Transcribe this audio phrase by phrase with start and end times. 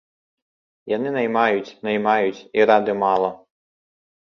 [0.95, 3.29] Яны наймаюць, наймаюць і рады мала.